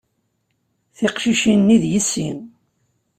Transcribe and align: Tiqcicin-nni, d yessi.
Tiqcicin-nni, 0.97 1.77
d 1.81 1.85
yessi. 1.91 2.29